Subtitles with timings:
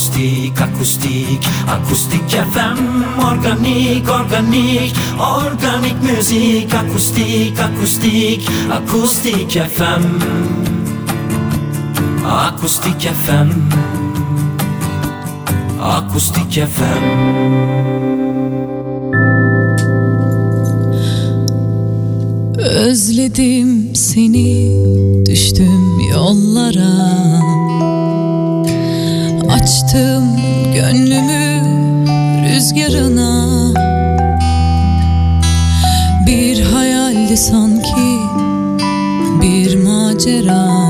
[0.00, 2.78] akustik akustik Akustik FM
[3.20, 6.74] organik organik Organik müzik.
[6.74, 8.40] Akustik akustik
[8.70, 10.04] Akustik FM
[12.24, 13.50] Akustik FM
[15.80, 17.04] Akustik FM
[22.58, 24.70] Özledim seni
[25.26, 27.20] düştüm yollara
[29.70, 30.36] Açtım
[30.74, 31.62] gönlümü
[32.42, 33.46] rüzgarına.
[36.26, 38.18] Bir hayaldi sanki
[39.42, 40.89] bir macera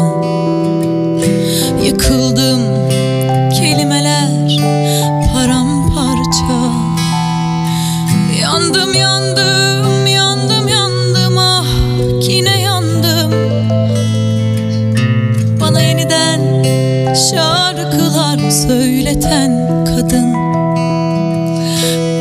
[18.71, 20.35] söyleten kadın.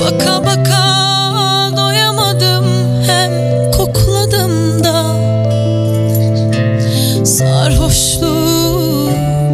[0.01, 0.83] Baka baka
[1.77, 2.65] doyamadım
[3.07, 3.31] hem
[3.71, 5.15] kokladım da.
[7.25, 9.09] Sarhoşluğu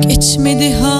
[0.07, 0.94] geçmedi hala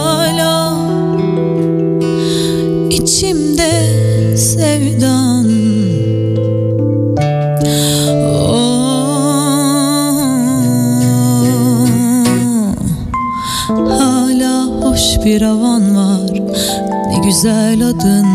[17.96, 18.30] güzel adın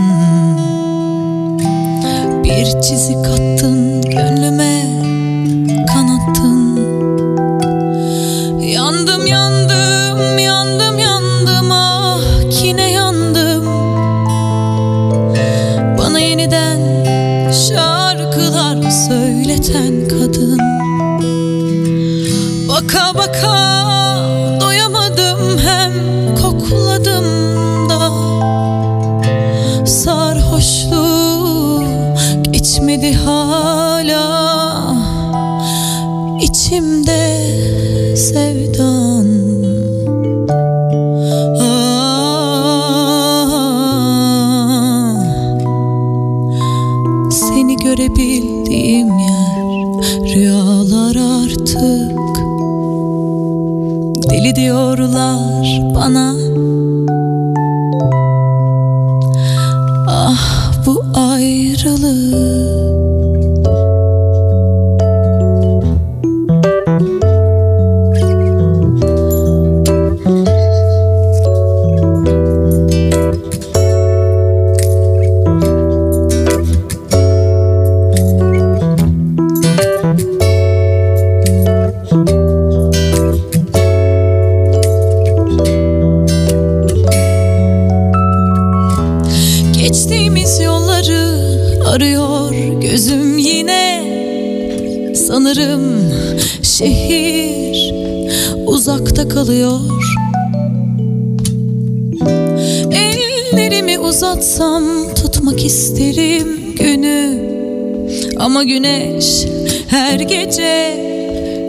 [2.45, 3.50] Bir çizik attın
[36.41, 38.70] içimde sevdan
[99.71, 100.17] kalıyor
[102.93, 107.51] Ellerimi uzatsam tutmak isterim günü.
[108.39, 109.47] Ama güneş
[109.89, 110.97] her gece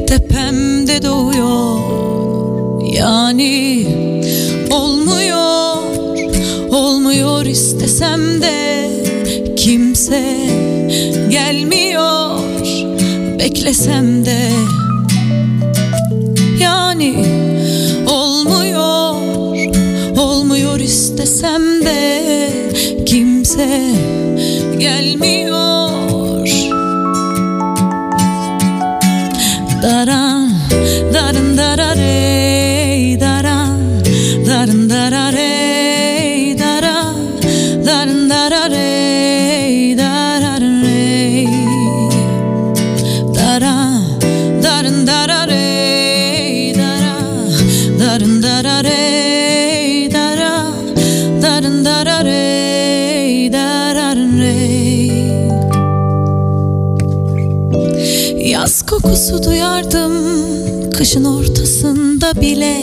[0.08, 1.82] tepemde doğuyor.
[2.94, 3.86] Yani
[4.72, 5.52] olmuyor
[6.72, 8.90] Olmuyor istesem de
[9.56, 10.24] kimse
[11.30, 12.40] gelmiyor.
[13.40, 14.50] Beklesem de.
[16.60, 17.16] Yani
[20.42, 22.22] olmuyor istesem de
[23.06, 23.96] kimse
[24.78, 26.48] gelmiyor.
[29.84, 30.52] Daran
[31.14, 32.41] darın dararey
[58.82, 60.14] Yaz kokusu duyardım
[60.92, 62.76] kışın ortasında bile.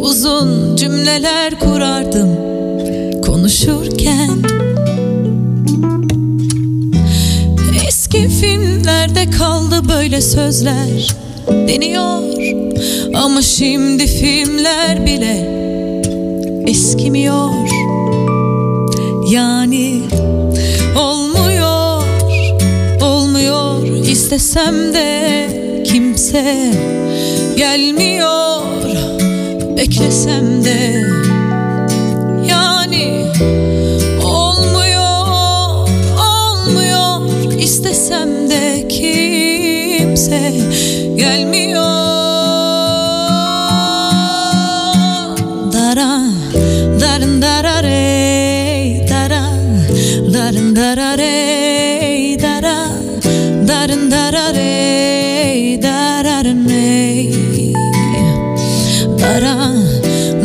[0.00, 2.28] Uzun cümleler kurardım
[3.22, 4.30] konuşurken.
[7.88, 11.14] Eski filmlerde kaldı böyle sözler
[11.48, 12.22] deniyor.
[13.14, 15.48] Ama şimdi filmler bile
[16.66, 17.50] eskimiyor.
[19.30, 20.02] Yani
[24.12, 26.72] istesem de kimse
[27.56, 28.62] gelmiyor.
[29.76, 31.02] Beklesem de
[34.24, 35.26] Olmuyor,
[36.18, 37.20] olmuyor.
[37.58, 40.52] İstesem de kimse
[41.16, 41.82] gelmiyor.
[45.72, 46.20] Dara,
[47.00, 49.44] darın darare, dara,
[50.34, 51.61] darın darare, dara,
[53.82, 57.32] darın darare, dararın ey.
[59.18, 59.56] Dara,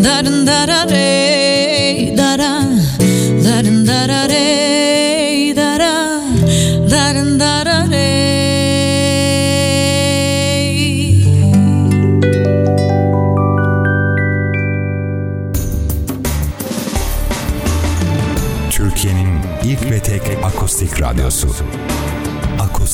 [0.03, 2.63] darın darare, dara,
[3.45, 6.21] darın darare, dara,
[6.91, 8.07] darın darare.
[18.71, 19.27] Türkiye'nin
[19.63, 21.47] ilk ve tek akustik radyosu.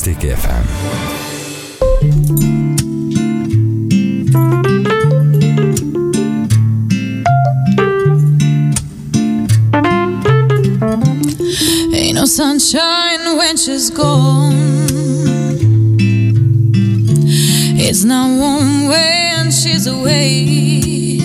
[0.04, 0.64] Akustik FM.
[11.94, 14.52] Ain't no sunshine when she's gone.
[17.78, 21.18] It's not warm when she's away.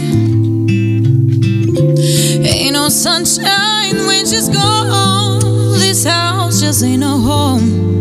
[2.47, 5.41] Ain't no sunshine when she's gone.
[5.79, 7.98] This house just ain't no home.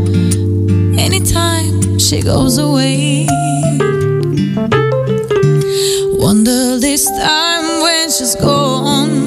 [1.11, 3.27] Anytime she goes away.
[6.19, 9.25] Wonder this time when she's gone.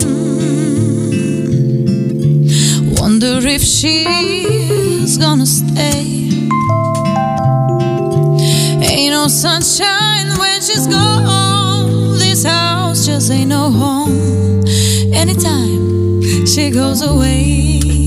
[3.01, 6.30] Wonder if she's gonna stay.
[8.88, 12.19] Ain't no sunshine when she's gone.
[12.19, 14.63] This house just ain't no home.
[15.12, 18.00] Anytime she goes away.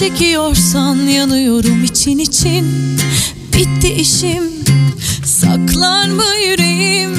[0.00, 2.66] Çekiyorsan yanıyorum için için.
[3.56, 4.44] Bitti işim
[5.24, 7.10] saklar mı yüreğim?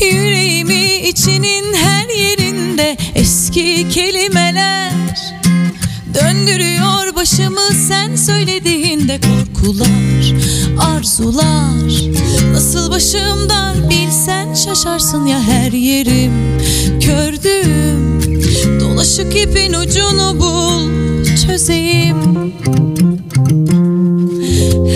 [0.00, 4.92] Yüreğimi içinin her yerinde eski kelimeler
[6.14, 10.34] Döndürüyor başımı sen söylediğinde korkular,
[10.78, 11.92] arzular.
[12.52, 16.32] Nasıl başım dar bilsen şaşarsın ya her yerim.
[17.00, 18.20] Kördüm
[18.80, 21.07] dolaşık ipin ucunu bul
[21.48, 22.52] çözeyim.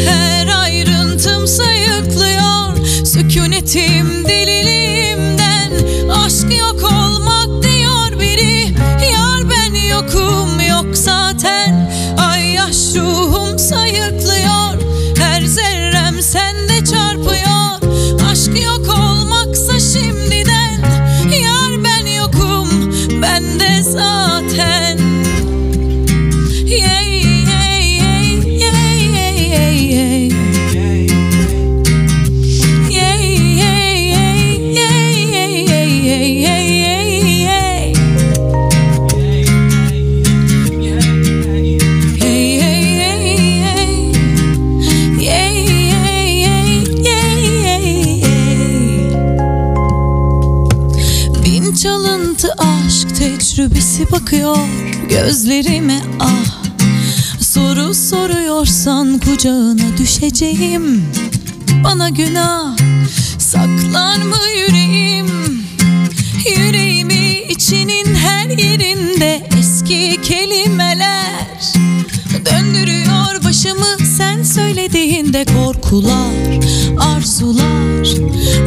[0.08, 2.86] Her ayrıntım sayıklıyor.
[3.04, 5.70] Sükunetim deliliğimden
[6.10, 8.74] Aşk yok olmak diyor biri.
[9.12, 11.92] Yar ben yokum yok zaten.
[12.18, 14.31] Ay yaş ruhum sayıklıyor
[54.12, 54.56] bakıyor
[55.08, 56.62] gözlerime ah.
[57.40, 61.04] Soru soruyorsan kucağına düşeceğim.
[61.84, 62.76] Bana günah
[63.38, 65.26] saklar mı yüreğim?
[66.56, 71.72] Yüreğimi içinin her yerinde eski kelimeler
[72.44, 74.06] Döndürüyor başımı.
[74.16, 76.60] Sen söylediğinde korkular,
[76.98, 78.08] arzular.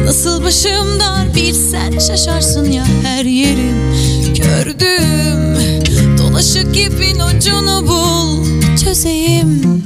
[0.04, 3.76] Nasıl başım dar bilsen şaşarsın ya her yerim
[4.46, 5.56] Gördüm.
[6.18, 9.82] Dolaşık ipin ucunu bul çözeyim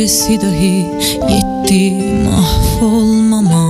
[0.00, 0.76] gecesi dahi
[1.28, 1.82] yetti
[2.24, 3.64] mahvolmama.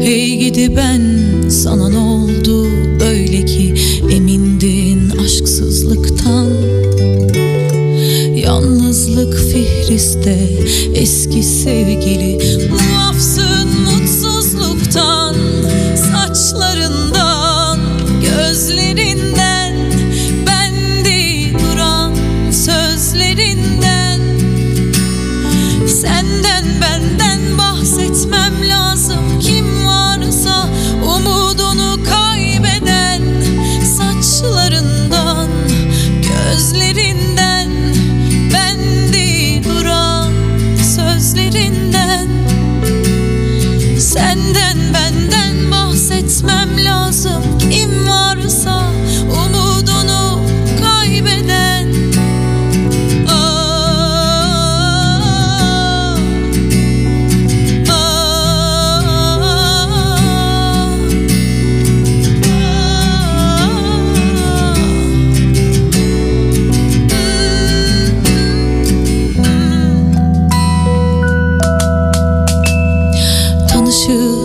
[0.00, 1.02] Hey gidi ben
[1.48, 2.66] sana ne oldu
[3.00, 3.74] böyle ki
[4.12, 6.46] emindin aşksızlıktan?
[8.36, 10.38] Yalnızlık fihriste
[10.94, 12.38] eski sevgili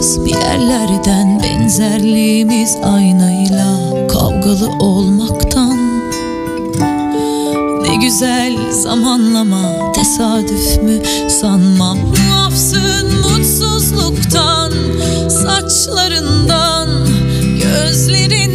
[0.05, 5.77] Uzaklaşacağız bir yerlerden Benzerliğimiz aynayla Kavgalı olmaktan.
[7.81, 11.97] Ne güzel zamanlama Tesadüf mü sanmam?
[11.97, 14.71] Muafsın mutsuzluktan
[15.29, 16.89] Saçlarından
[17.63, 18.54] Gözlerin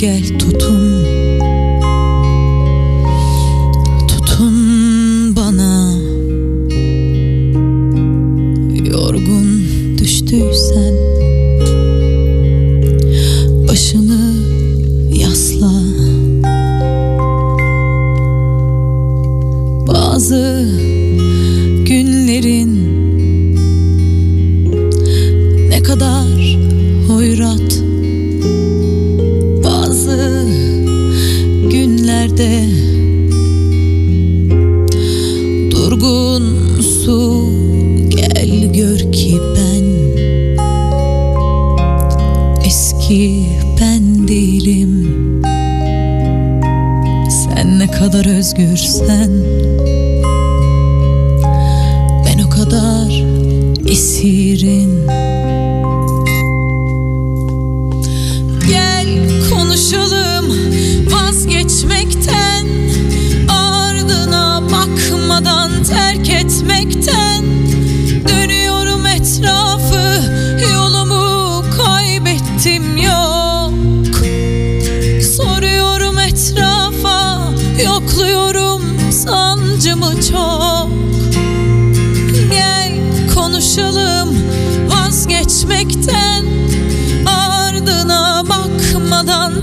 [0.00, 0.99] gel tutun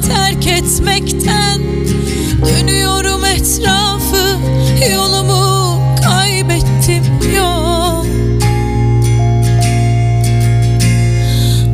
[0.01, 1.61] terk etmekten.
[2.45, 4.37] Dönüyorum etrafı
[4.91, 7.03] yolumu kaybettim
[7.35, 8.05] yol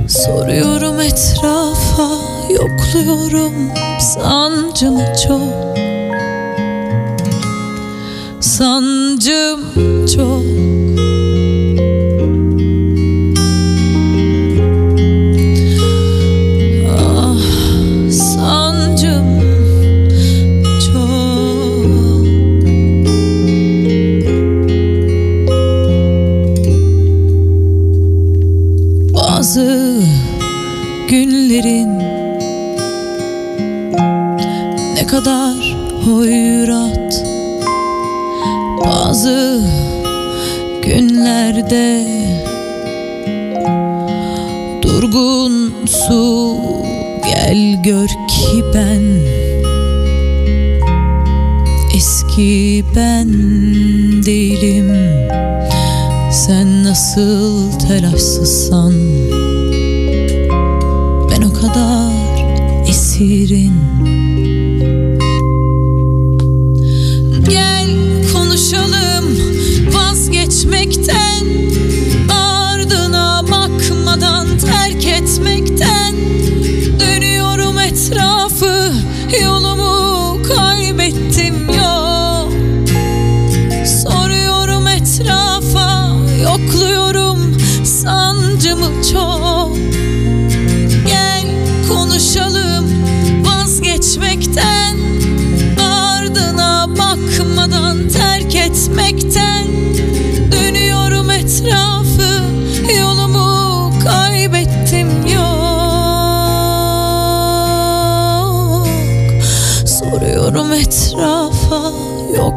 [0.08, 2.10] Soruyorum etrafa
[2.50, 3.54] yokluyorum
[4.00, 5.78] sancımı çok.
[8.40, 9.60] Sancım
[10.16, 10.53] çok.
[29.54, 30.02] Bazı
[31.10, 32.00] günlerin
[34.96, 37.26] ne kadar hoyrat
[38.86, 39.62] Bazı
[40.82, 42.04] günlerde
[44.82, 46.58] durgun su
[47.26, 49.02] gel gör ki ben
[51.96, 53.28] eski ben
[54.26, 54.92] değilim.
[56.32, 58.94] Sen nasıl telaşsızsan
[61.64, 63.83] kadar esirin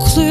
[0.00, 0.25] Yokluyorum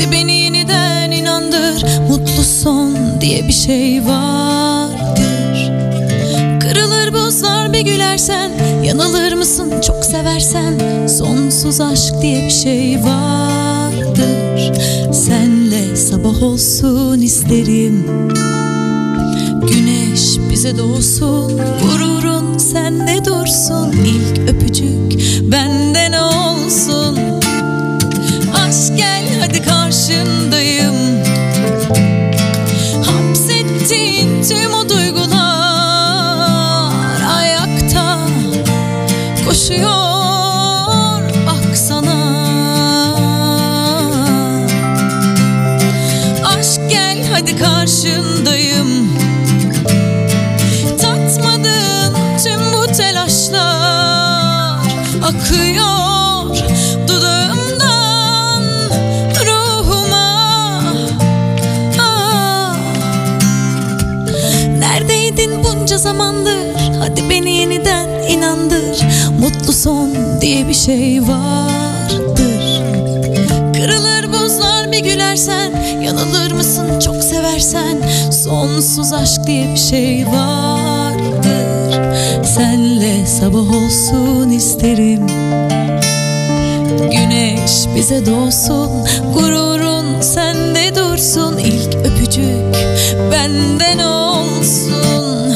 [0.00, 5.70] Hadi beni yeniden inandır Mutlu son diye bir şey vardır.
[6.60, 8.50] Kırılır buzlar bir gülersen
[8.84, 11.06] Yanılır mısın çok seversen?
[11.06, 14.72] Sonsuz aşk diye bir şey vardır.
[15.12, 18.06] Senle sabah olsun isterim.
[19.68, 23.92] Güneş bize doğsun Gururun sende dursun.
[23.92, 25.20] İlk öpücük
[25.52, 26.39] benden olsun
[55.22, 56.56] Akıyor
[57.08, 58.62] dudağımdan
[59.46, 60.82] ruhuma.
[62.00, 62.76] Ah.
[64.78, 66.58] Neredeydin bunca zamandır?
[67.00, 69.06] Hadi beni yeniden inandır.
[69.40, 72.82] Mutlu son diye bir şey vardır.
[73.74, 78.02] Kırılır buzlar bir gülersen Yanılır mısın çok seversen?
[78.30, 80.89] Sonsuz aşk diye bir şey vardır
[83.00, 85.26] Senle sabah olsun isterim.
[87.10, 88.90] Güneş bize doğsun
[89.34, 91.58] Gururun sende dursun.
[91.58, 92.74] İlk öpücük
[93.32, 95.54] benden olsun.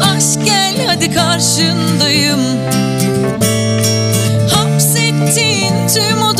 [0.00, 2.40] Aşk gel hadi karşındayım.
[4.50, 6.38] Hapsettiğin tüm o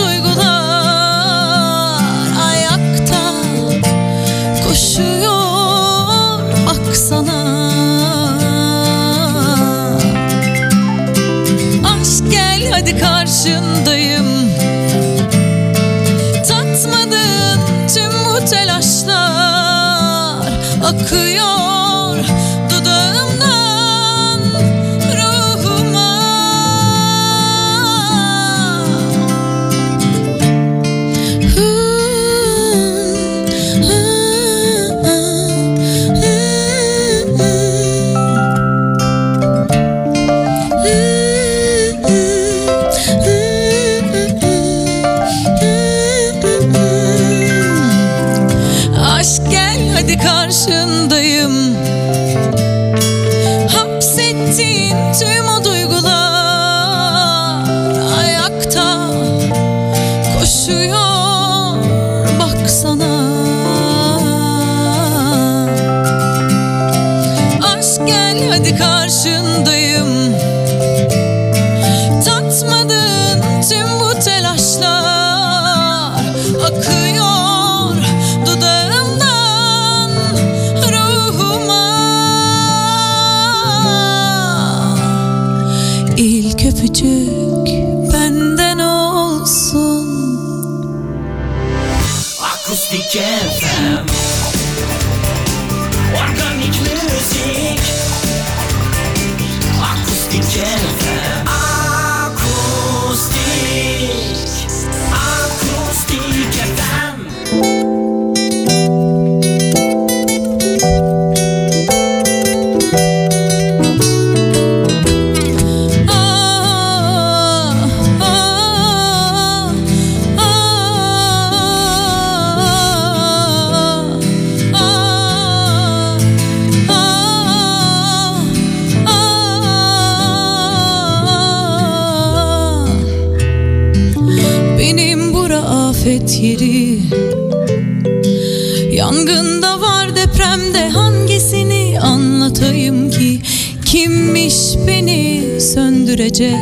[146.16, 146.56] söndürecek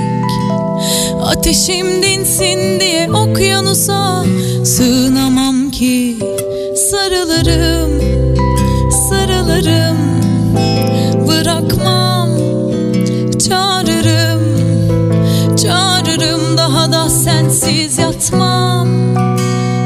[1.25, 4.25] Ateşim dinsin diye okyanusa
[4.65, 6.17] sığınamam ki.
[6.91, 7.91] Sarılırım,
[9.09, 9.97] sarılırım.
[11.29, 12.29] Bırakmam,
[13.49, 14.43] çağırırım.
[15.57, 18.89] Çağırırım daha da sensiz yatmam.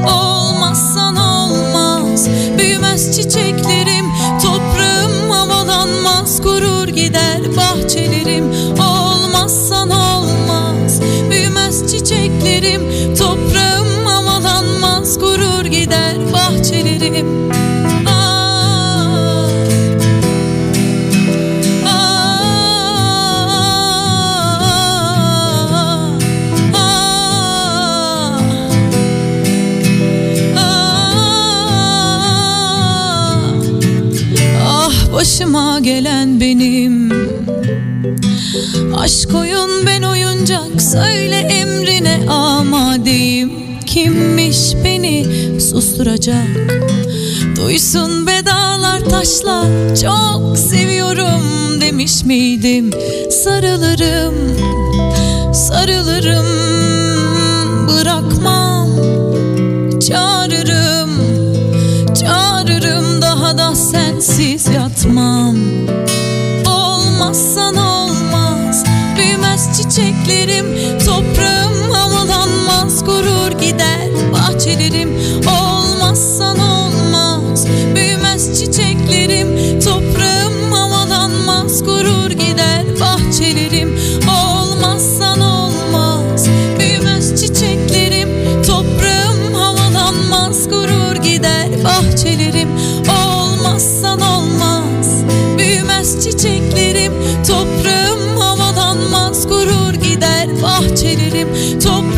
[0.07, 2.29] Olmazsan olmaz
[2.59, 4.07] Büyümez çiçeklerim.
[4.43, 4.58] Toprağım
[12.39, 12.83] çiçeklerim
[13.15, 17.27] Toprağım havalanmaz Gurur gider bahçelerim.
[18.07, 19.49] Ah,
[21.87, 22.41] ah,
[34.59, 37.09] ah, başıma gelen benim.
[38.97, 41.98] Aşk oyun ben oyuncak Söyle emrine
[42.29, 43.51] amadeyim
[43.87, 45.27] Kimmiş beni
[45.61, 46.47] susturacak?
[47.57, 52.91] Duysun bedalar taşlar Çok seviyorum demiş miydim?
[53.31, 54.35] Sarılırım
[55.53, 56.47] Sarılırım
[57.89, 58.89] Bırakmam.
[60.09, 61.11] Çağırırım
[62.21, 65.57] Çağırırım daha da sensiz yatmam.
[66.67, 68.85] Olmazsan olmaz
[69.17, 70.67] Büyümez çiçeklerim
[71.09, 71.58] havalanmaz
[73.79, 75.11] Gider bahçelerim.
[75.61, 77.67] Olmazsan olmaz.
[77.95, 79.81] Büyümez çiçeklerim.
[79.81, 81.85] Toprağım havalanmaz.
[81.85, 83.99] Gurur gider bahçelerim.
[84.29, 86.47] Olmazsan olmaz.
[86.79, 88.29] Büyümez çiçeklerim.
[88.67, 90.69] Toprağım havalanmaz.
[90.69, 92.69] Gurur gider bahçelerim.
[93.27, 95.25] Olmazsan olmaz.
[95.59, 97.13] Büyümez çiçeklerim.
[97.49, 99.49] Toprağım havalanmaz.
[99.49, 101.49] Gurur gider bahçelerim.
[101.81, 102.18] Toprağım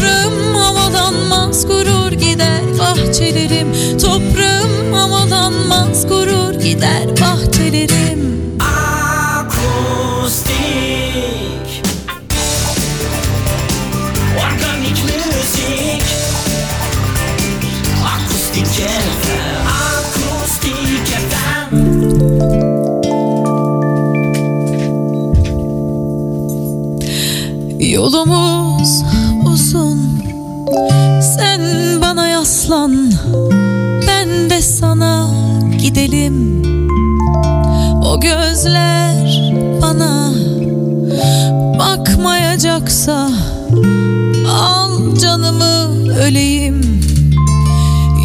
[3.11, 3.69] gider bahçelerim.
[3.99, 8.41] Toprağım havalanmaz Gurur gider bahçelerim.
[9.41, 10.51] Akustik.
[14.39, 16.05] Organik müzik.
[18.05, 21.75] Akustik FM Akustik FM
[27.81, 29.03] Yolumuz
[29.53, 30.11] uzun.
[31.37, 31.61] Sen
[32.03, 33.00] bana yaslan
[36.11, 36.63] gidelim
[38.05, 40.31] O gözler bana
[41.79, 43.31] Bakmayacaksa
[44.49, 47.03] Al canımı öleyim.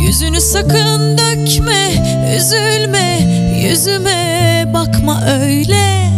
[0.05, 1.89] Yüzünü sakın dökme
[2.37, 3.19] Üzülme
[3.69, 6.09] Yüzüme bakma öyle.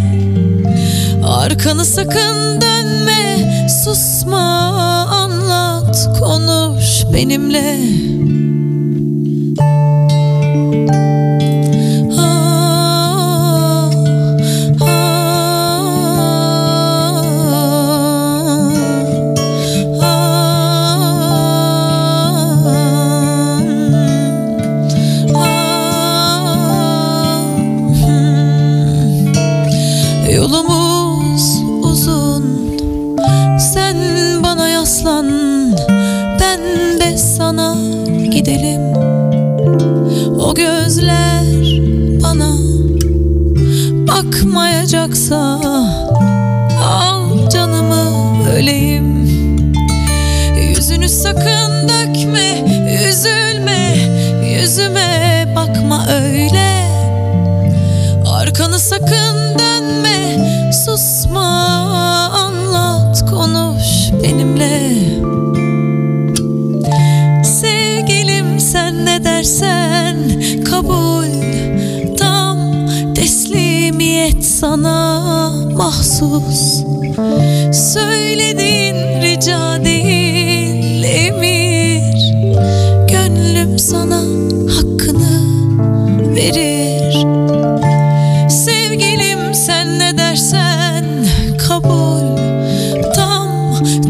[1.25, 4.39] Arkanı sakın dönme Susma
[5.09, 7.77] anlat Konuş benimle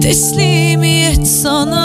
[0.07, 1.76] teslimiyet sana